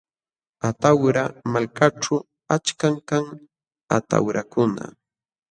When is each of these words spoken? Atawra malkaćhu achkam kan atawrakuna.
Atawra 0.69 1.23
malkaćhu 1.51 2.15
achkam 2.55 2.95
kan 3.09 3.25
atawrakuna. 3.97 4.85